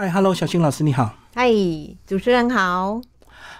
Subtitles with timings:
[0.00, 1.12] 嗨，Hello，小青老师你好。
[1.34, 1.50] 嗨，
[2.06, 3.00] 主持人好。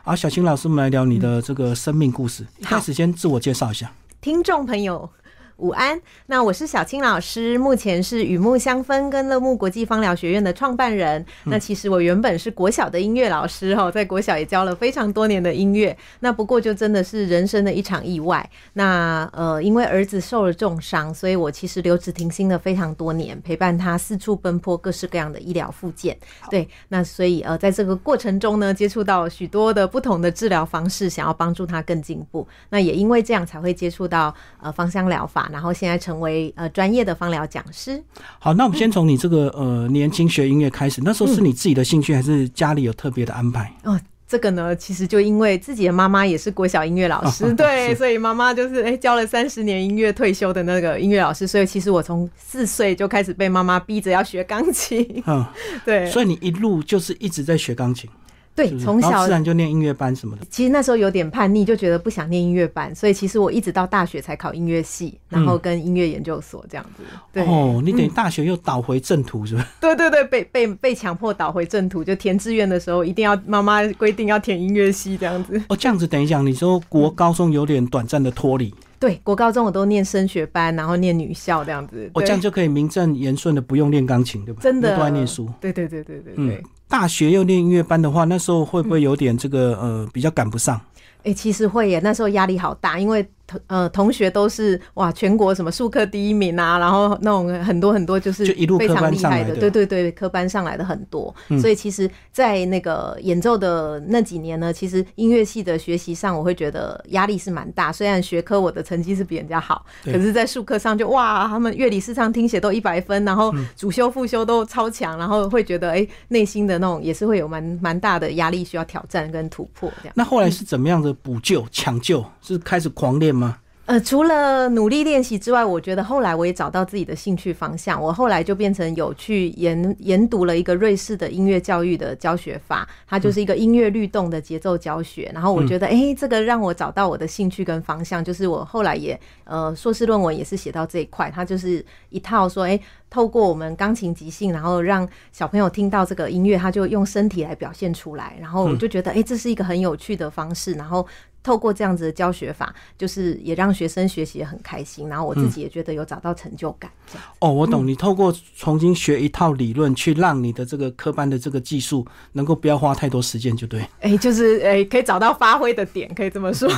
[0.04, 2.46] 好，小青老师，我们来聊你的这个生命故事。
[2.58, 5.10] 一开始先自我介绍一下，听众朋友。
[5.58, 11.24] 午安，那我是小青老师，目前是雨木香氛跟乐木国际芳疗学院的创办人。
[11.46, 15.96] 那其实我原本是国小的音乐老师哈，在国小也教了非常多年的音乐。
[16.20, 18.48] 那不过就真的是人生的一场意外。
[18.74, 26.16] 那呃，因为儿子受了重伤，所以我其实留职停薪了非常多年，陪伴他四处奔波，各式各样的医疗附件。
[26.48, 32.46] 对，那所以呃，在这个过程中呢，接触到许多的不同的治疗方式，想要帮助他更进步。
[32.70, 34.32] 那也因为这样，才会接触到
[34.62, 35.47] 呃芳香疗法。
[35.50, 38.02] 然后现在成为呃专业的芳疗讲师。
[38.38, 43.72] 好，那我们先从你这个呃年轻学音乐开始，那时候是你自己的兴趣，还是家里有特别的安排？
[43.84, 55.22] 哦，这个呢，其实就因为自己的妈妈也是国小音乐老师，对，所以妈妈就是哎教了三十年音乐退休的那个音乐老师，所以其实我从四岁就开始被妈妈逼着要学钢琴。
[55.26, 55.46] 嗯，
[55.84, 58.08] 对，所以你一路就是一直在学钢琴。
[58.58, 60.44] 对，从小自然就念音乐班什么的。
[60.50, 67.04] 其实那时候有点叛逆，就觉得不想念音乐班，所以其实我一直到大学才考音乐系，然后跟音乐研究所这样子。
[67.32, 69.64] 对哦，你等于大学又倒回正途是吧？
[69.80, 75.62] 对对对，被被被强迫倒回正途，就填志愿的时候一定要妈妈规定要填音乐系这样子。
[75.68, 78.74] 哦，这样子等一下，你说国高中有点短暂的脱离。
[78.98, 82.10] 对，国高中我都念升学班，然后念女校这样子。
[82.12, 84.60] 我这样就可以名正言顺的不用练钢琴，对吧？
[84.60, 85.48] 真的都爱念书。
[85.60, 86.64] 对对对对对对。
[86.88, 90.80] 大学又念音乐班的话，那时候会不会有点这个呃比较赶不上？
[91.24, 93.26] 哎，其实会耶，那时候压力好大，因为。
[93.48, 98.44] 同呃同学都是哇全国什么数科第一名啊，然后那种很多很多就是
[98.78, 107.90] 非常厉害的，对对对，科班上来的很多，所以其实，在那个演奏的那几年呢，其实音乐系的学习上，我会觉得压力是蛮大。
[107.90, 120.12] 虽然学科我的成绩是比人家好，可是在数科上就哇，他们乐理、视唱、听写都一百分，然后主修、副修都超强，然后会觉得哎，内心的那种也是会有蛮蛮大的压力，需要挑战跟突破这样。
[120.14, 122.24] 那后来是怎么样的补救、抢救？
[122.40, 123.34] 是开始狂练？
[123.34, 123.58] 吗？
[123.86, 127.98] 呃，除了努力练习之外，我觉得后来我也找到自己的兴趣方向。
[127.98, 135.30] 我后来就变成有去研研读了一个瑞士的音乐教育的教学法，它就是一个音乐律动的节奏教学。
[135.32, 138.22] 然后我觉得，哎，这个让我找到我的兴趣跟方向。
[138.22, 142.78] 就是我后来也呃硕士论文也是写到这一块，它就是一套说，哎，
[143.10, 148.36] 透过我们钢琴即兴，然后让小朋友听到这个音乐，他就用身体来表现出来。
[148.40, 150.72] 然后我就觉得，哎，这是一个很有趣的方式。
[150.72, 151.06] 然后。
[151.40, 156.90] 透过这样子的教学法，就是也让学生学习很开心，然后我自己也觉得有找到成就感。
[157.38, 157.86] 哦，我懂。
[157.86, 163.82] 你透过重新学一套理论，去让你的这个科班的这个技术能够不要花太多时间，就对。
[164.00, 166.68] 哎，就是哎，可以找到发挥的点，可以这么说。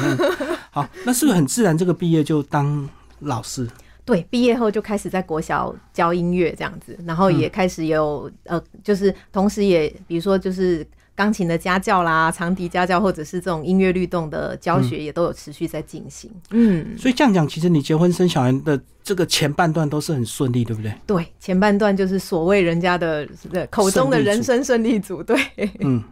[0.71, 1.77] 好，那是不是很自然？
[1.77, 2.89] 这个毕业就当
[3.21, 3.67] 老师？
[4.11, 10.87] 对，毕业后就开始在国小教音乐这样子，然后也开始有呃，就是同时也比如说就是。
[11.13, 16.31] 钢琴的家教啦，长笛家教，或者是这种音乐律动的教学，也都有持续在进行。
[16.49, 20.95] 嗯，所以这样讲，其实你结婚生小孩的这个前半段都是很顺利，对不对？
[21.07, 23.29] 对，前半段就是所谓人家的
[23.69, 25.23] 口中的人生顺利组。
[25.23, 25.39] 对，
[25.81, 26.03] 嗯，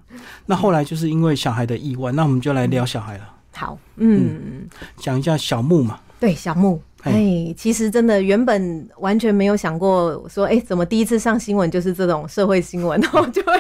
[0.45, 3.35] 那后来就是因为小孩的意外，那我们就来聊小孩了。
[3.55, 5.99] 好，嗯，讲一下小木嘛。
[6.21, 6.83] 对，小木。
[7.09, 13.53] 哎，其实真的原本完全没有想过说，哎，怎么第一次上新闻就是这种社会新闻，然后就会。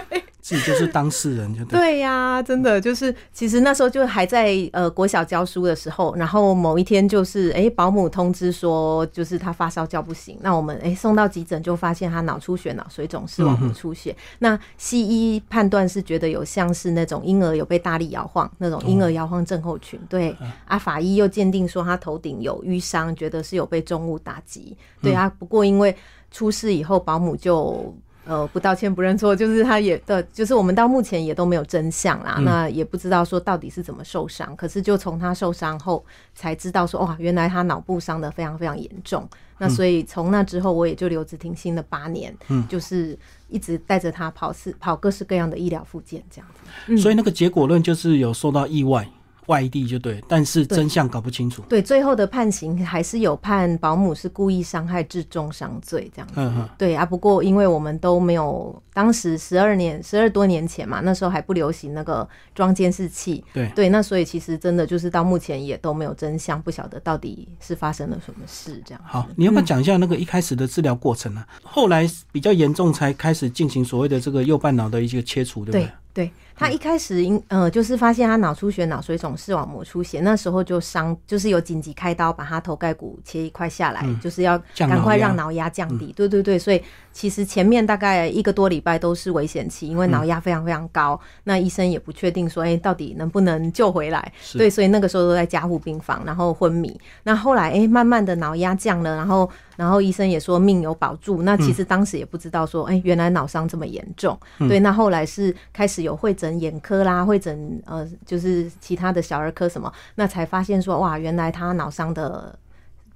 [0.48, 14.16] 自己就是当事人，就对呀，真的就是，其实那时候就还在呃国小教书的时候，然后某一天就是哎保姆通知说，就是他发烧叫不醒，那我们哎送到急诊就发现他脑出血、脑水肿、视网膜出血。
[14.38, 20.34] 那西医判断是觉得有像是那种婴儿有被大力摇晃那种婴儿摇晃症候群，对
[20.64, 25.30] 啊，法医又鉴定说他头顶有淤伤，觉得是有被重物打击，对啊。
[25.38, 25.94] 不过因为
[26.30, 27.94] 出事以后，保姆就。
[28.28, 32.38] 呃，不道歉不认错，就是他也的，就是我们到目前也都没有真相啦。
[32.42, 39.26] 那也不知道说到底是怎么受伤，可是就从他受伤后才知道说，哇，原来他脑部伤的非常非常严重。
[39.56, 43.18] 那所以从那之后，我也就留职停薪了八年，嗯，就是
[43.48, 46.96] 一直带着他跑是跑各式各样的医疗附件这样子。
[46.98, 49.08] 所以那个结果论就是有受到意外。
[49.48, 51.62] 外地就对，但是真相搞不清楚。
[51.68, 56.34] 对，最后的判刑还是有判保姆是故意伤害致重伤罪这样子。
[56.36, 56.68] 嗯哼。
[56.78, 63.44] 对啊，不过因为我们都没有，当时十二年十二多年前嘛，那时候还不流行那个装监视器。
[63.52, 69.00] 对对，那所以其实真的就是到目前也都没有真相，不晓得到底是发生了什么事这样。
[69.04, 71.44] 好，你要不要讲一下那个一开始的治疗过程呢？
[71.62, 75.90] 后来比较严重才开始进行所谓的这个右半脑的一些切除，对不对？
[76.14, 86.12] 对他一开始因呃就是发现他脑出血、脑水肿、视网膜出血，那时候就伤，就是有紧急开刀把他头盖骨切一块下来，就是要赶快让脑压降低。
[86.16, 86.82] 对对对，所以
[87.12, 94.32] 其实前面大概一个多礼拜都是危险期，因为脑压非常非常高，那医生也不确定说，哎，到底能不能救回来？
[94.54, 96.98] 对，所以那个时候都在加护病房，然后昏迷。
[97.22, 99.48] 那后来哎，慢慢的脑压降了，然后。
[99.78, 104.36] 然后医生也说命有保住，那其实当时也不知道说，哎，原来脑伤这么严重。
[104.68, 112.56] 对，那后来是开始有会诊眼科啦，会诊呃，就是其他的小儿科什么，那才发现说，哇，原来他脑伤的。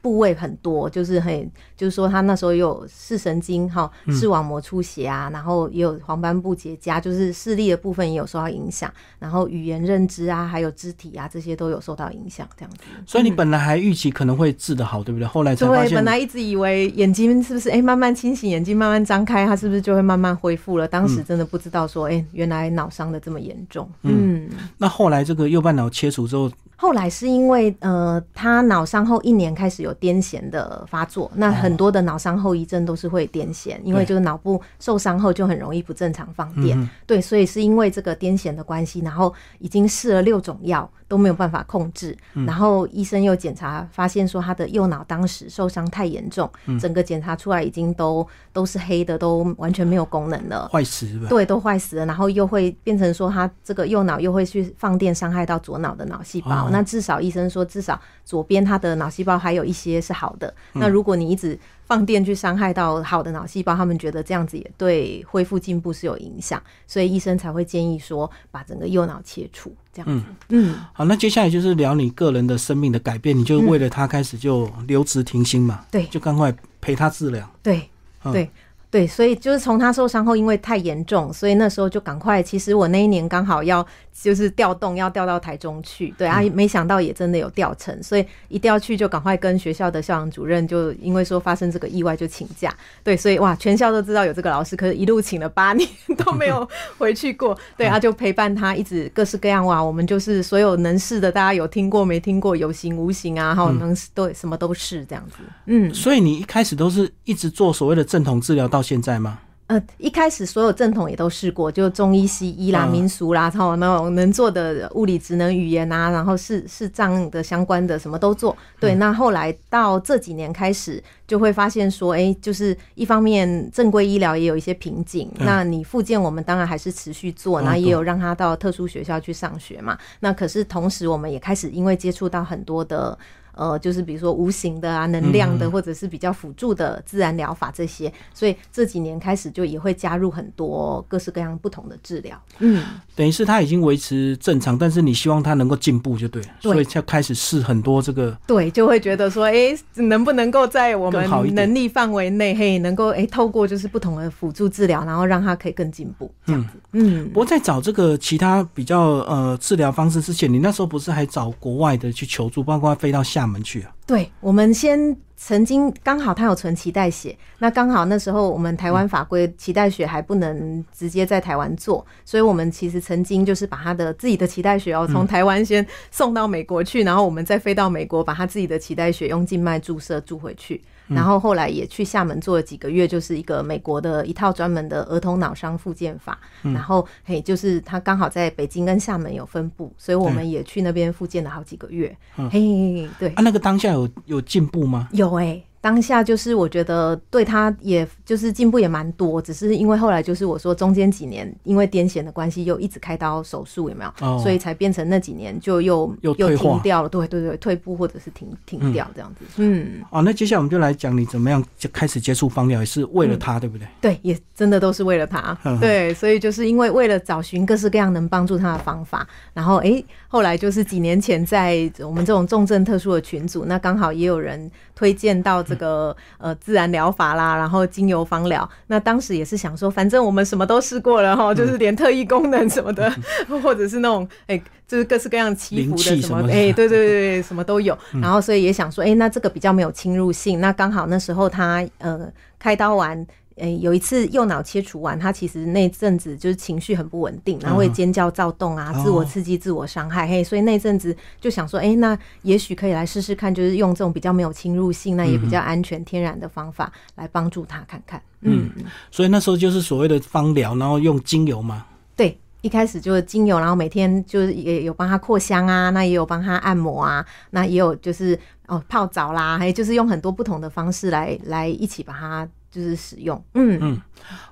[0.03, 12.79] 部位很多，就是很，就是说他那时候有视神经哈，视网膜出血啊，然后也有黄斑部结痂，就是视力的部分也有受到影响，然后语言认知啊，还有肢体啊这些都有受到影响，这样子。
[13.07, 15.27] 所以你本来还预期可能会治得好，对不对？
[15.29, 20.89] 后来才发现，本来一直以为眼睛是不是哎慢慢清醒，眼睛慢慢张开，它是不是就会慢慢恢复了？
[20.89, 23.89] 当时真的不知道说，哎，原来脑伤的这么严重。
[24.03, 26.51] 嗯，那后来这个右半脑切除之后。
[26.83, 36.77] 后来是因为呃，他脑伤后一年开始有癫痫的发作，那很多的脑伤后遗症都是会癫痫，因为就是脑部受伤后就很容易不正常放电，
[37.07, 40.91] 对，所以是因为这个癫痫的关系，然后已经试了六种药。
[41.09, 46.51] 都没有办法控制，然后医生又检查发现说他的右脑当时受伤太严重，
[46.81, 51.29] 整个检查出来已经都都是黑的，都完全没有功能了，坏死了。
[51.29, 56.71] 对，都坏死了，然后又会变成说他这个右脑又会去放电伤害到左脑的脑细胞。
[56.73, 60.53] 那至少医生说，至少左边他的脑细胞还有一些是好的。
[60.73, 70.25] 那如果你一直放电去伤害到好的脑细胞，他们觉得这样子也对恢复进步是有影响，所以医生才会建议说把整个右脑切除这样子。
[70.49, 75.85] 嗯，好，那接下来就是聊你个人的生命的改变，你就为了他开始就留职停薪嘛？
[75.91, 77.49] 对，就赶快陪他治疗。
[77.63, 77.89] 对，
[78.33, 78.51] 对。
[78.93, 82.43] 对，所以就是从他受伤后，因为太严重，所以那时候就赶快。
[82.43, 86.13] 其实我那一年刚好要就是调动，要调到台中去。
[86.19, 92.71] 对啊，没想到也真的有调成，所以一调去就赶快跟学校的校长主任，就因为说发生这个意外就请假。
[93.03, 95.89] 对，所以哇，全校都知道有这个老师，可是一路请了八年
[96.23, 96.69] 都没有
[96.99, 97.57] 回去过。
[97.79, 105.37] 对啊，就陪伴他一直各式各样哇，我们就是所有能试的，大家有听过没听过，有形无形啊，哈，能都什么都是这样子。
[105.65, 108.82] 嗯，所以你一开始都是一直做所谓的正统治疗到。
[108.83, 109.39] 现在吗？
[109.69, 118.55] 呃，一开始所有正统也都试过，就中医、西医啦、民俗啦，然后那种能做的物理、职能、语言啊，然后视视障的相关的什么都做。
[118.79, 125.31] 对，那后来到这几年开始，就会发现说，哎，就是一方面正规医疗也有一些瓶颈。
[125.39, 129.97] 那你复健，我们当然还是持续做，那也有让他到特殊学校去上学嘛。
[130.21, 133.17] 那可是同时，我们也开始因为接触到很多的。
[133.55, 142.41] 呃，就是比如说无形的啊，能量的，或者是比较辅助的自然疗法这些，所以这几年开始就也会加入很多各式各样不同的治疗。
[142.61, 142.83] 嗯，
[143.15, 148.35] 等于是他已经维持正常，但是你希望他能够进步就对，所以就开始试很多这个。
[148.47, 156.69] 对，就会觉得说，哎，能不能够在我们能力范围内，嘿，能够哎透过就是不同的辅助治疗，然后让他可以更进步这样子。
[156.93, 163.42] 嗯，不过在找这个其他比较呃治疗方式之前，你那时候不是还找国外的去求助，包括飞到厦。
[163.43, 163.93] 厦门去啊？
[164.07, 180.81] 对，我们先曾经刚好他有存脐带血，那刚好那时候我们台湾法规脐带血还不能直接在台湾做，所以我们其实曾经就是把他的自己的脐带血哦，从台湾先送到美国去，然后我们再飞到美国，把他自己的脐带血用静脉注射注回去。
[181.09, 186.39] 然后后来也去厦门做了几个月，就是一个美国的一套专门的儿童脑伤复健法。
[186.63, 192.17] 然后嘿，就是他刚好在北京跟厦门有分布，所以我们也去那边复健了好几个月。
[192.51, 195.09] 嘿，对啊，那个当下有有进步吗？
[195.13, 195.61] 有哎。
[195.83, 204.39] 当下就是我觉得对他也就是进步也蛮多，只是因为后来就是我说中间几年因为癫痫的关系又一直开刀手术有没有？
[204.39, 209.45] 所以才变成那几年就又又停掉了，对对对，退步或者是停停掉这样子。
[209.57, 213.89] 嗯，哦，那接下来我们就来讲你怎么样就开始接触芳疗，也是为了他，对不对？
[214.01, 215.59] 对，也真的都是为了他。
[215.81, 224.71] 对，所以就是因为为了找寻各式各样能帮助他的方法，然后哎，后来就是几年前在我们这种重症特殊的群组，那刚好也有人
[225.03, 225.61] 推荐到。
[225.73, 233.11] 这个呃自然疗法啦，然后精油芳疗，那当时也是想说，反正我们什么都试过了哈，就是连特异功能什么的，
[233.63, 237.97] 或者是那种哎，就是各式各样祈福的什么，哎，对对对，什么都有。
[238.21, 243.27] 然后所以也想说，哎，那这个比较没有侵入性，那刚好那时候他呃开刀完。
[243.57, 258.23] 诶，有一次右脑切除完，他其实那阵子就是情绪很不稳定，然后会尖叫、躁动啊，自我刺激、自我伤害，嘿，所以那阵子就想说，哎，那也许可以来试试看，就是用这种比较没有侵入性，那也比较安全、天然的方法来帮助他看看。
[258.41, 258.71] 嗯，
[259.11, 261.87] 所以那时候就是所谓的芳疗，然后用精油嘛。
[262.17, 262.39] 对。
[262.63, 273.41] 一开始就是精油，然后每天就是也有帮他扩香啊，那也有帮他按摩啊，那也有就是哦泡澡啦，还有就是用很多不同的方式来来一起把它就是使用。
[273.55, 274.03] 嗯嗯，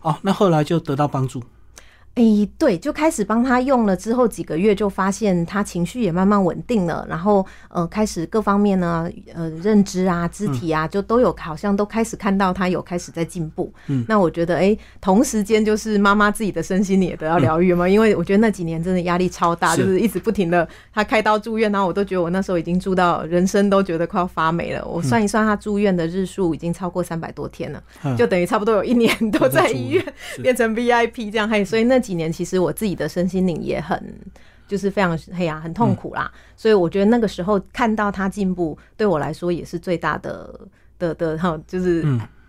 [0.03, 1.43] 哦，那后来就得到帮助。
[2.17, 2.25] 哎，
[2.59, 13.73] 对，就开始帮他用了之后几个月，就发现他情绪也慢慢稳定了，然后呃，开始各方面呢，呃，认知啊、肢体啊，就都有好像都开始看到他有开始在进步。
[13.87, 24.85] 嗯，那我觉得，哎，同时间就是妈妈自己的身心也得到疗愈嘛，因为我觉得那几年真的压力超大，就是一直不停的他开刀住院，然后我都觉得我那时候已经住到人生都觉得快要发霉了。
[24.85, 27.83] 我算一算，他住院的日数已经超过三百多天了，
[28.19, 30.05] 就等于差不多有一年都在医院
[30.43, 32.00] 变成 VIP 这样，嘿，所以那。
[32.01, 34.03] 几年其实我自己的身心灵也很，
[34.67, 36.31] 就是非常黑呀，很痛苦啦。
[36.57, 40.61] 所以我觉得那个时候看到他进步，对我来说也是最大的
[40.99, 42.05] 的的哈，就是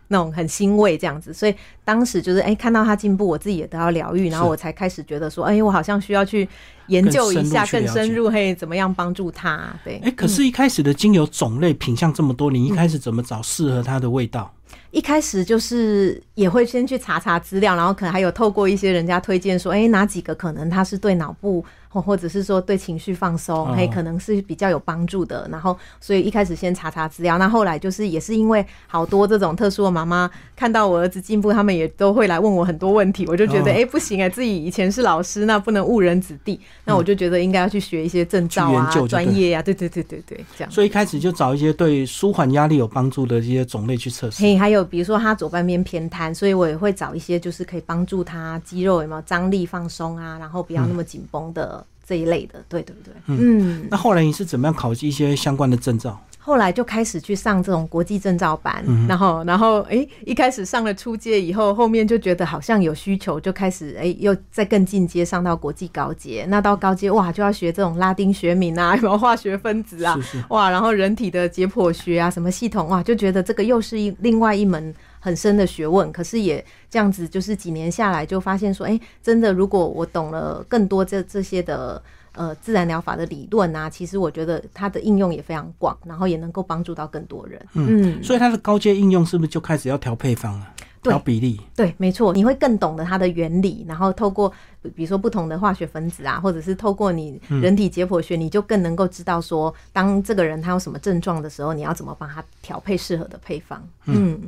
[0.08, 1.34] 那种很欣慰这样子。
[1.34, 1.55] 所以
[1.86, 6.48] 当时就是哎，看到他进步，我自己也得到疗愈，然后我才开始觉得说，哎，我好像需要去
[6.88, 9.74] 研究一下，更深入嘿，怎么样帮助他？
[9.86, 14.53] 对，哎，可是，一开始的精油种类品相这么多，你一开始怎么找适合它的味道？
[14.91, 21.65] 一开始就是也会先去查查资料，然后可能还有透过一些人家推荐说，哎，哪几个可能它是对脑部。
[21.91, 25.48] 或或者是说对情绪放松，嘿可能是比较有帮助的。
[25.51, 27.38] 然后，所以一开始先查查资料。
[27.38, 33.25] 那后来就是也是因为好多这种特殊的妈妈看到我儿子进步，他们也都会来问我很多问题。
[33.27, 36.60] 我就觉得，哎，不行哎，自己以前是老师，那不能误人子弟。
[36.86, 39.62] 那我就觉得应该要去学一些证照啊、专业呀。
[39.62, 40.71] 对对对对对，这样。
[40.71, 44.41] 所以一开始就找一些对舒缓压力有帮助的一些种类去测试。
[44.41, 51.81] 嘿，还有比如说他左半边偏瘫，所以我也会找一些就是可以帮助他肌肉有没有张力放松啊，然后不要那么紧绷的。
[52.12, 56.22] 这一类的，对对对，嗯，那后来你是怎么样考一些相关的证照？
[56.39, 66.46] 后来就开始去上这种国际证照班，然后，然后，哎，一开始上了初阶以后，后面就觉得好像有需求，就开始，哎，又再更进阶，上到国际高阶。
[66.50, 76.12] 那到高阶，哇，就要学这种拉丁学名啊，什么化学分子啊，哇，然后人体的解剖学啊，什么系统，哇，就觉得这个又是一另外一门很深的学问。
[76.12, 82.04] 可是也这样子，就是几年下来，就发现说，哎，真的，如果我懂了更多这这些的。
[82.34, 87.62] 呃，自然疗法的理论啊，其实我觉得它的应用也非常广，然后也能够帮助到更多人。
[87.74, 90.74] 嗯，所以它的高阶应用是不是就开始要调配方了？
[91.03, 91.60] 调比例？
[91.75, 94.51] 对，没错，你会更懂得它的原理，然后透过
[94.96, 103.81] 比如说不同的化学分子啊，或者是透过你人体解剖学，你就更能够知道说，当这个人他有什么症状的时候，你要怎么帮他调配适合的配方。
[104.05, 104.39] 嗯，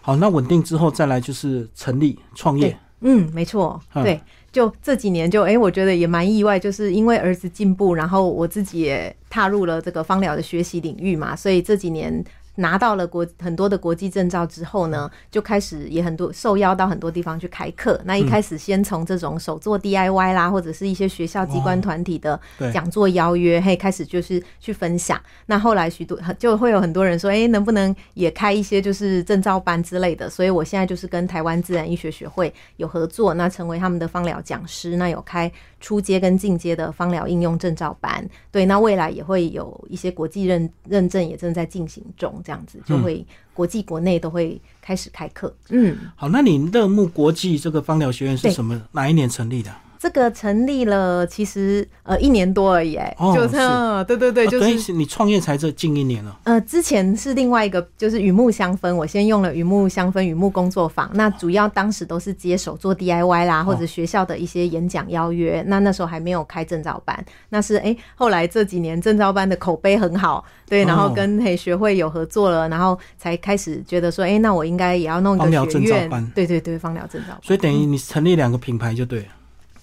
[0.00, 2.74] 好，那稳定之后再来就是成立创业。
[3.00, 4.20] 嗯，没错，对。
[4.50, 12.24] 就这几年，就哎，我觉得也蛮意外，就是因为儿子进步，然后我自己也踏入了这个芳疗的学习领域嘛，所以这几年。
[12.58, 18.00] 拿到了国很多的国际证照之后呢，就开始也很多受邀到很多地方去开课。
[18.04, 22.38] 那一开始先从这种手做 DIY 啦，或者是一些学校机关团体的
[22.72, 25.20] 讲座邀约，嘿，开始就是去分享。
[25.46, 30.28] 那后来许多就会有很多人说，哎，能不能也开一些就是证照班之类的？
[30.28, 35.50] 所以我现在就是跟台湾自然医学学会有合作，那成为他们的芳疗讲师，那有开。
[35.80, 45.54] 初阶跟进阶的芳疗应用证照班，对，那未来也会有一些国际认认证也正在进行中，这样子就会国际国内都会开始开课。
[45.70, 49.70] 嗯，好，那你乐木国际这个芳疗学院是什么哪一年成立的？
[49.98, 53.56] 这个成立了，其实呃一年多而已，哎，就是
[54.04, 56.38] 对对对，就是你创业才这近一年了。
[56.44, 79.26] 呃，之前是另外一个，就是雨木香氛，我先用了雨木香氛雨木工作坊，那主要当时都是接手做 DIY 啦，或者学校的一些演讲邀约，那那时候还没有开证照班，那是哎后来这几年证照班的口碑很好，对，然后跟嘿学会有合作了，然后才开始觉得说，哎，那我应该也要弄一个学院，对对对，芳疗证照，所以等于你成立两个品牌就对了。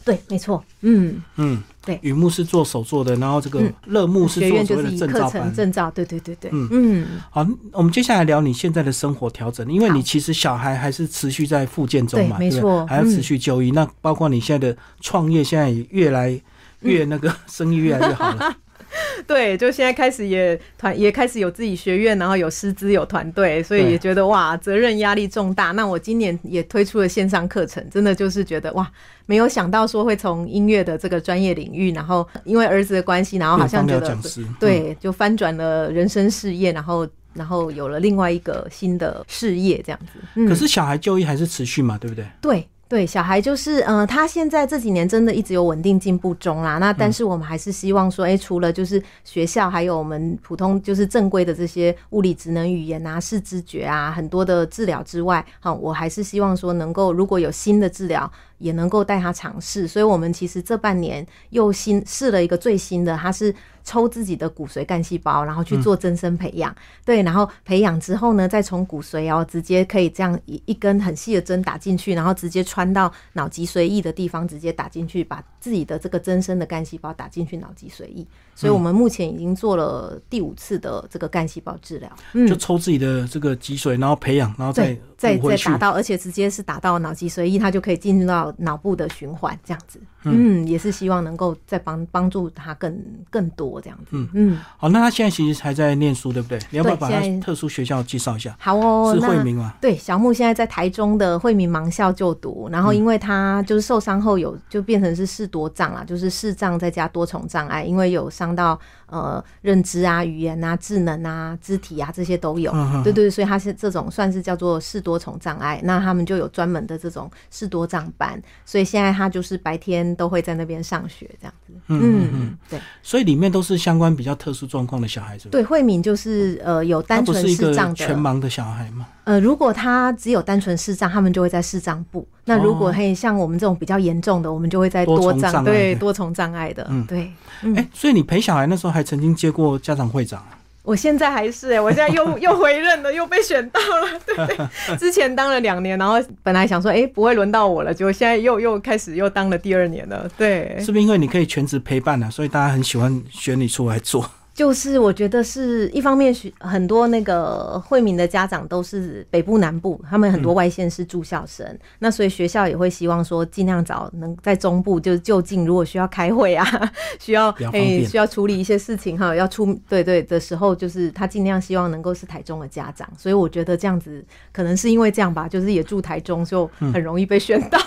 [0.06, 1.22] 对，没错，嗯。
[1.38, 6.70] 嗯，对，雨木是做手作的，然后这个乐木是做所谓的证照班，证照，对对对对，嗯。
[6.72, 16.40] 嗯，好，我们接下来聊你现在的生活调整，因为你其实小孩还是持续在复健中嘛，没错，还要持续就医，那包括你现在的创业，现在也越来
[16.82, 18.56] 越那个 生意越来越好了。
[19.28, 25.72] 对，就现在开始也团也开始有自己学院，然后有师资有团队，所以也觉得哇，责任压力重大。
[25.72, 28.90] 那我今年也推出了线上课程，真的就是觉得哇，
[29.26, 34.18] 没有想到说会从音乐的这个专业领域，然后因为儿子的关系，然后好像觉得
[34.60, 40.48] 对，就翻转了人生事业，然后然后有了另外一个新的事业这样子。
[40.48, 42.26] 可是小孩就医还是持续嘛，对不对？
[42.42, 42.68] 对。
[42.88, 46.78] 对，小孩就是，嗯，他现在这几年真的一直有稳定进步中啦。
[46.78, 59.88] 那但是我们还是希望说，哎，除了就是学校，还有我们普通就是正规的这些物理职能语言啊、视知觉啊，很多的治疗之外，好，我还是希望说能够如果有新的治疗也能够带他尝试。
[59.88, 63.54] 所以我们其实这半年又新试了一个最新的，他是。
[63.88, 78.26] 抽自己的骨髓干细胞，然后去做增生培养，对，然后培养之后呢，再从骨髓哦，直接可以这样一一根很细的针打进去，然后直接穿到脑脊髓液的地方，直接打进去，把自己的这个增生的干细胞打进去脑脊髓液。
[78.56, 90.00] 所以我们目前已经做了第五次的这个干细胞治疗，嗯就抽自己的这个脊髓，然后培养，然后再再再打到，而且直接是打到脑脊髓液，它就可以进入到脑部的循环，这样子。
[90.24, 93.00] 嗯，也是希望能够再帮帮助他更
[93.30, 94.08] 更多这样子。
[94.12, 96.58] 嗯嗯，好，那他现在其实还在念书，对不对？
[96.72, 98.56] 你要不要把他特殊学校介绍一下？
[98.60, 99.76] 好哦，是惠民吗？
[99.80, 108.80] 对，小木现在在台中的惠民盲校就读，然后因为他就是受伤后有就变成是视多障啊，就是视障再加多重障碍，因为有伤到。
[109.08, 112.74] 呃，认知啊、语言啊、智能啊、肢体啊，这些都有。
[113.04, 115.80] 对对，所以他是这种算是叫做视多重障碍。
[115.84, 118.35] 那他们就有专门的这种视多障班，
[118.66, 121.74] 所以现在他就是白天都会在那边上学这样子。
[121.88, 122.80] 嗯嗯，对。
[123.04, 125.50] 所以里面都是相关比较特殊状况的小孩子。
[125.50, 129.08] 对，慧敏就是呃有单纯视障的全盲的小孩吗？
[129.24, 132.28] 呃，如果他只有单纯视障，他们就会在视障部。
[132.46, 136.86] 那如果嘿像我们这种比较严重的，我们就会在多障对多重障碍的。
[136.90, 137.32] 嗯，对。
[137.76, 140.44] 哎，所以你陪小孩那时候还曾经接过家长会长？
[140.86, 144.20] 我现在还是哎，我现在又 又回任了，又被选到了。
[144.26, 150.30] 对，之前当了两年，然后本来想说哎不会轮到我了，结果现在又又开始又当了第二年了。
[150.38, 152.30] 对，是不是因为你可以全职陪伴啊？
[152.30, 154.30] 所以大家很喜欢选你出来做？
[154.56, 166.66] 就是我觉得是一方面，许很多那个惠民的家长都是北部南部，他们很多外县是住校生，那所以学校也会希望说尽量找能在中部就就近，如果需要开会啊，
[167.20, 177.78] 需要诶需要处理一些事情哈，要出对对的时候，就是他尽量希望能够是台中的家长，所以我觉得这样子可能是因为这样吧，就是也住台中就很容易被选到。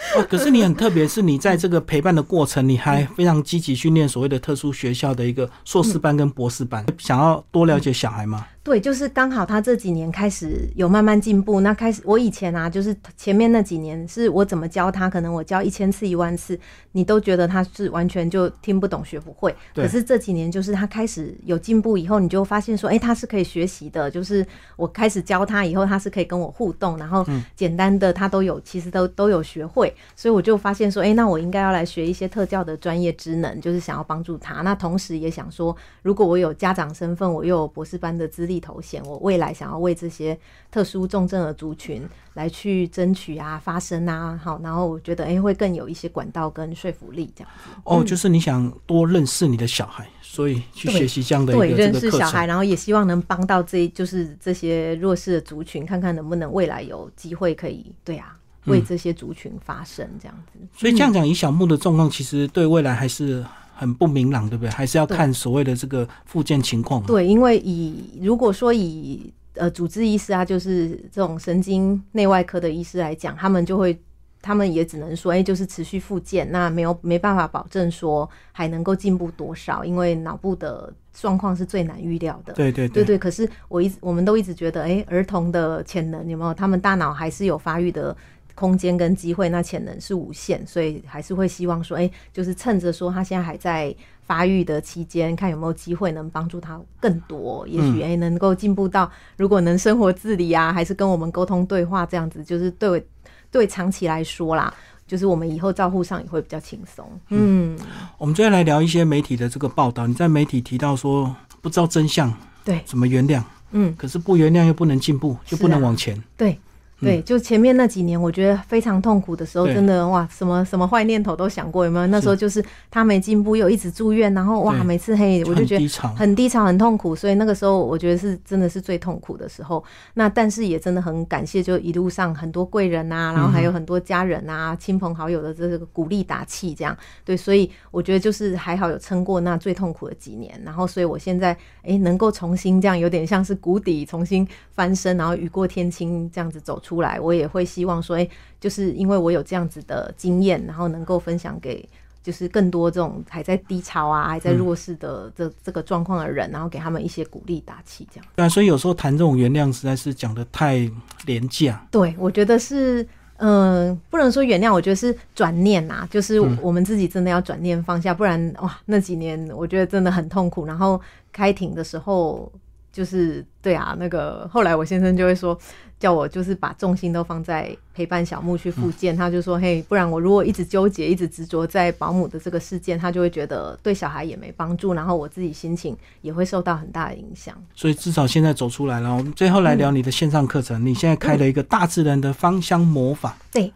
[0.16, 8.46] 哦，可是你很特别，是你在这个陪伴的过程，你还非常积极训练所谓的特殊学校的一个硕士班跟博士班，想要多了解小孩吗？
[8.62, 11.60] 对，就是刚好他这几年开始有慢慢进步。
[11.60, 16.60] 那开始我以前啊，就是前面那几年是我怎么教他，可能我教一千次一万次，
[16.92, 19.56] 你都觉得他是完全就听不懂学不会。
[19.74, 24.10] 可是这几年就是他开始有进步以后，你就发现说，哎，他是可以学习的。
[24.10, 29.90] 就是我开始教他以后，他是可以跟我互动，然后简单的他都有，其实都都有学会。
[30.14, 34.60] 所以我就发现说，哎，那我应该要来学一些特教的专业职能，就是想要帮助他。
[34.60, 38.49] 那同时也想说，如果我有家长身份，我又有博士班的资历。
[38.50, 40.36] 力头衔，我未来想要为这些
[40.72, 42.02] 特殊重症的族群
[42.34, 47.70] 来去争取啊、发声啊，好，然后我觉得哎，会更有一些管道跟说服力这样子。
[47.84, 60.58] 哦，就是你想多认识你的小孩，所以去学习这样的对认识小孩，然后也希望能帮到这就是这些弱势的族群，看看能不能未来有机会可以对啊，为这些族群发声这样子。
[60.76, 63.44] 所以这样讲，以小木的状况，其实对未来还是。
[63.80, 64.70] 很不明朗，对不对？
[64.70, 67.02] 还是要看所谓的这个附件情况。
[67.04, 73.98] 对，因为以如果说以呃主治医师啊，就是这种神经内外科的医师来讲，他们就会，
[74.42, 82.52] 他们也只能说，哎，就是持续复健，那没有没办法保证说还能够进步多少，因为脑部的状况是最难预料的。
[82.52, 83.16] 对对对对。
[83.16, 86.52] 可是我一直我们都一直觉得，哎，儿童的潜能有没有？
[86.52, 88.14] 他们大脑还是有发育的。
[88.60, 93.94] 空间跟机会，那潜能是无限，所以还是会希望说，哎，就是趁着说他现在还在
[94.26, 103.02] 发育的期间，看有没有机会能帮助他更多，也许哎能够进步到，如果能生活自理啊，还是跟我们沟通对话这样子，就是对
[103.50, 104.72] 对长期来说啦，
[105.06, 107.10] 就是我们以后照护上也会比较轻松。
[107.30, 107.78] 嗯，
[108.18, 112.30] 我们接下来聊一些媒体的这个报道，你在媒体提到说不知道真相，
[112.62, 113.42] 对，怎么原谅？
[113.70, 116.58] 嗯，可是不原谅又不能进步，就不能往前，对。
[117.00, 122.06] 对，就前面那几年，我觉得非常痛苦的时候，真的哇，什么什么坏念头都想过，有没有？
[122.08, 127.16] 那时候就是他没进步，又一直住院，然后哇，每次嘿，我就觉得很低潮，很痛苦。
[127.16, 129.82] 所以那个时候，我觉得是真的是最痛苦的时候。
[130.14, 137.34] 那但是也真的很感谢，就一路上很多贵人啊，然后还有很多家人啊、亲朋好友的这个鼓励打气，这样对。
[137.34, 140.60] 所以我觉得就是还好有撑过那最痛苦的几年。
[140.64, 146.89] 然后，所以我现在哎，能够重新这样，有点像是谷底重新翻身，然后雨过天晴这样子走出。
[146.90, 151.88] 出来，我也会希望说，哎，就是因为我有这样子的经验，然后能够分享给
[152.20, 158.26] 就是更多这种还在低潮啊、还在弱势的这这个状况的人，然后给他们一些鼓励打气，这样。
[158.34, 160.90] 对啊，所以有时候谈这种原谅，实在是讲的太
[161.26, 161.86] 廉价。
[161.92, 170.66] 对，我觉得是，嗯，不能说原谅，我觉得是转念呐，就是我们自己真的要转念放下，不然哇，那几年我觉得真的很痛苦。
[170.66, 171.00] 然后
[171.32, 172.50] 开庭的时候。
[172.92, 175.56] 就是对啊，那个后来我先生就会说，
[175.98, 179.16] 叫我就是把重心都放在陪伴小木去复健。
[179.16, 187.54] 他就说，嘿，不然我如果一直纠结、一直执着在保姆的这个事件，他就会觉得对小孩也没帮助，然后我自己心情也会受到很大的影响。
[187.74, 189.14] 所以至少现在走出来了。
[189.14, 193.36] 我们最后来聊你的线上课程，你现在开了一个大自然的芳香魔法。
[193.52, 193.72] 对。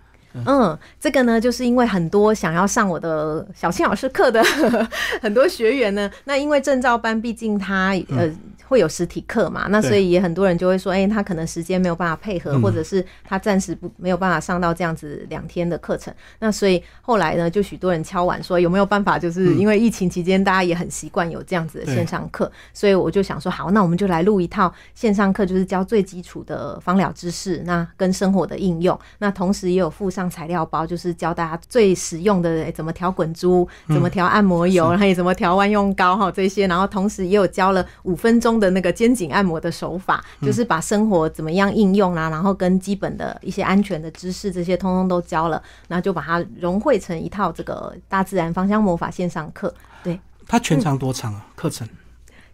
[0.46, 4.42] 嗯，这个呢，就是因为很多想要上我的小青老师课的
[5.22, 8.29] 很多学员呢，那因为证照班毕竟他呃。
[8.74, 9.68] 会有实体课嘛？
[9.68, 16.12] 那所以也很多人就会说，哎，他可能时间没有办法配合，或者是他暂时不没有办法上到这样子两天的课程。
[16.40, 19.16] 那所以后来呢，就许多人敲碗说，有没有办法？
[19.16, 28.98] 就是因为疫情期间，大家也很习惯有这样子的线上课，所以我就想说，好，那我们就来录一套线上课，就是教最基础的芳疗知识，那跟生活的应用。
[29.18, 36.66] 那同时也有附上材料包，就是教大家最实用的怎么调滚珠，怎么调按摩油，然后也怎么调万用膏哈这些。
[36.66, 38.54] 然后同时也有教了五分钟。
[38.54, 49.74] 的那个肩颈按摩的手法，就是把生活怎么样应用啊，然后跟基本的一些安全的知识，这些通通都教了，然后就把它融汇成一套这个大自然芳香魔法线上课。
[50.03, 51.46] 对，它全长多长啊？
[51.55, 51.88] 课程？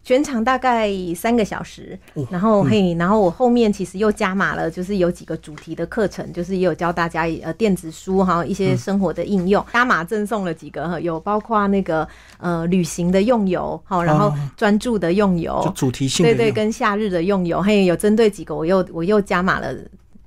[0.03, 1.99] 全长大概三个小时，
[2.31, 12.09] 然后嘿，然后我后面其实又加码了，就是有几个主题的课程，就是也有教大家呃电子书哈，一些生活的应用，加码赠送了几个，有包括那个
[12.39, 19.75] 呃旅行的用油，好，然后专注的用油，主题性对对，跟夏日的用油，嘿，有针对几个，我又我又加码了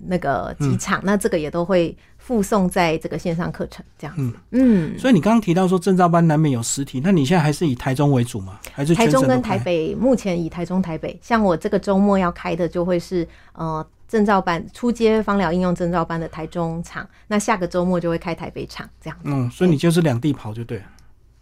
[0.07, 1.95] 那个几场，那这个也都会。
[2.23, 8.57] 附送在这个线上课程这样子，嗯，所以你刚刚提到说证照班难免有实体，那你现在还是以台中为主吗？
[8.71, 9.93] 还是台中跟台北？
[9.93, 19.19] 目前以台中、台北，像我这个周末要开的就会是呃证照班初阶芳疗应用证照班的台中场，那下个周末就会开台北场这样。
[19.23, 20.85] 嗯，所以你就是两地跑就对了。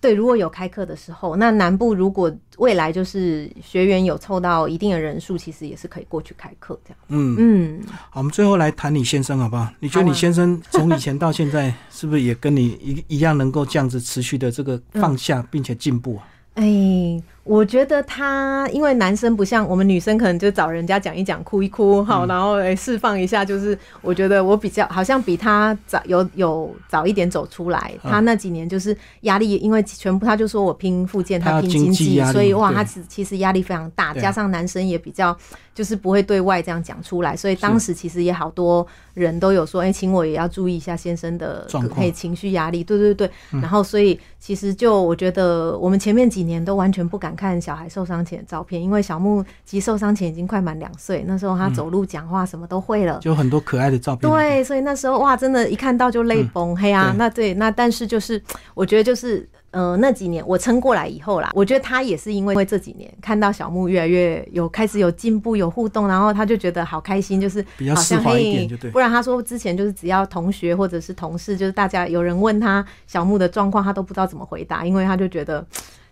[0.02, 6.98] 对，如果有开课的时候，那南部如果未来就是学员有凑到一定的人数，其实也是可以过去开课这样。
[7.10, 9.70] 嗯嗯，好，我们最后来谈你先生好不好？
[9.80, 16.28] 你觉得你先生从以前到现在，是不是也跟你一一样能够这样子持续的这个放下，并且进步啊？
[16.56, 17.22] 哎。
[17.44, 23.44] 我觉得他，因为男生不像我们女生，可能就找人家讲一讲，哭一哭，好，然后诶释放一下。
[23.44, 27.92] 就是我觉得我比较好像比他早有有早一点走出来。
[28.04, 34.14] 他那几年就是压力，因为全部他就说我拼附件，他拼经济，所以哇，他其其实压力非常大。
[34.14, 35.36] 加上男生也比较
[35.74, 42.84] 就是不会对外这样讲出来，所以当时其实也好多人都有说，哎，请我也要注意一下先生的可以情绪压力。
[42.84, 47.31] 对对对，然后所以其实就我觉得我们前面几年都完全不敢。
[47.36, 54.30] 看小孩受伤前的照片，因为小木其实受伤前已经快满两岁，那时候他走路、讲话什么都会了，就很多可爱的照片。
[54.30, 56.76] 对，所以那时候哇，真的，一看到就泪崩。
[56.76, 58.42] 嘿啊，那对，那但是就是，
[58.74, 68.92] 我觉得就是，呃，那几年我撑过来以后啦，我觉得他也是因为这几年看到小木越来越有开始有进步、有互动，然后他就觉得好开心，就是比较释怀一点，就对。
[68.92, 75.66] 不然他说之前就是只要同学或者是同事，就是大家有人问他小木的状况，他都不知道怎么回答，因为他就觉得。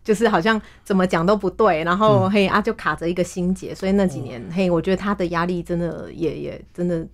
[0.09, 7.05] 就是好像怎么讲都不对，然后嘿啊就卡着一个心结，所以那几年嘿，我觉得他的压力真的也也真的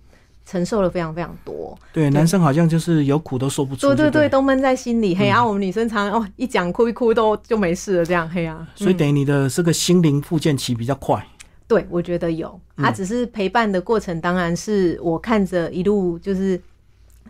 [0.46, 1.78] 承受了非常非常多。
[1.92, 5.14] 对，男生好像就是有苦都说不出，对对对，都闷在心里。
[5.14, 8.66] 嘿啊，我们女生常哦一讲哭一哭都就没事了，这样嘿啊。
[8.74, 11.22] 所以等于你的这个心灵复健期比较快。
[11.68, 16.58] 对，我觉得有，他只是陪伴的过程，当然是我看着一路就是。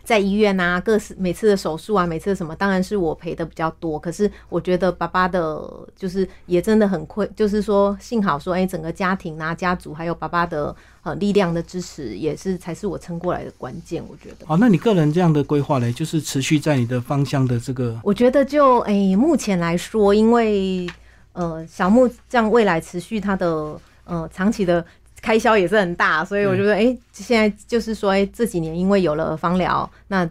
[0.06, 3.98] 在医院啊，各式每次的手术啊，每次什么，当然是我赔的比较多。
[3.98, 14.00] 可是我觉得爸爸的，就是也真的很亏，就是说幸好说，哎，整个家庭啊、家族还有爸爸的呃力量的支持，也是才是我撑过来的关键。
[14.08, 14.46] 我觉得。
[14.46, 17.98] 好，那你个人这样的规划嘞，就是持续在你的方向的这个。
[18.04, 20.88] 我觉得就哎，目前来说，因为
[21.32, 24.86] 呃小木这样未来持续他的呃长期的。
[25.20, 30.28] 开销也是很大，所以我觉得，哎，现在就是说，哎，这几年因为有了芳疗，那。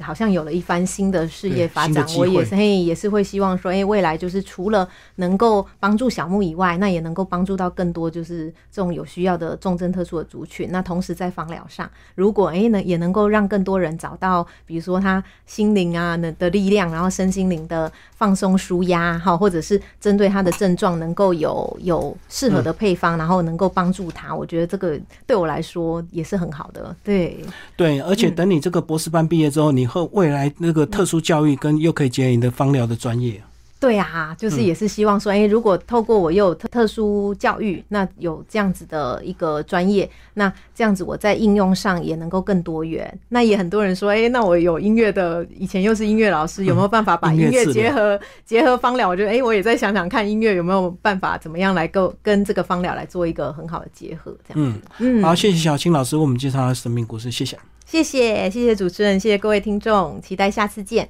[0.00, 10.68] 好像有了一番新的事业发展，我也是嘿，也是会希望说，哎，未来就是除了能够帮助小木以外，那也能够帮助到更多就是这种有需要的重症特殊的族群。
[10.70, 26.94] 那同时在芳疗上，如果哎能也能够让更多人找到，比如说他心灵啊的的力量，然后身心灵的放松舒压，哈，或者是针对他的症状能够有有适合的配方，然后能够帮助他，我觉得这个对我来说也是很好的。
[27.02, 27.42] 对
[27.76, 29.85] 对，而且等你这个博士班毕业之后，你。
[29.86, 33.42] 后未来那个特殊教育跟又可以结合你的芳疗的专业，
[33.78, 43.06] 对啊，就是也是希望说，哎、如果透过我又有特特殊教育，那有这样子的一个专业，那这样子我在应用上也能够更多元。
[43.28, 49.06] 那也很多人说，哎、那我有音乐的，以前又是音乐老师，有没有办法把音乐结合结合芳疗？
[49.06, 54.74] 我觉得，哎、我也在想想看，音乐有没有办法怎么样来够跟这个芳疗来做一个很好的结合，这样。
[54.98, 57.58] 嗯，嗯，好，谢谢小青老师为我们介绍他的生命故事，谢谢。
[57.86, 61.08] 谢谢谢谢主持人，谢谢各位听众，期待下次见。